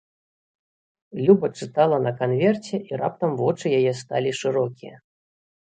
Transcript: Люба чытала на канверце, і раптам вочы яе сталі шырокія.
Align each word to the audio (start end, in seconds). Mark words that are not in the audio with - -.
Люба 1.27 1.47
чытала 1.59 1.99
на 2.07 2.13
канверце, 2.23 2.75
і 2.91 3.01
раптам 3.03 3.31
вочы 3.45 3.65
яе 3.81 3.93
сталі 4.03 4.31
шырокія. 4.43 4.97